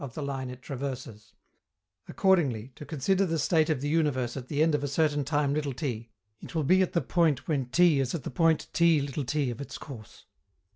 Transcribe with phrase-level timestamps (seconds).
[0.03, 1.33] of the line it traverses.
[2.07, 5.53] Accordingly, to consider the state of the universe at the end of a certain time
[5.53, 6.05] t, is to examine where
[6.47, 10.25] it will be when T is at the point T_t of its course.